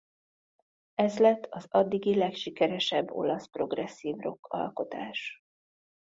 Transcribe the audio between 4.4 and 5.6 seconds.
alkotás.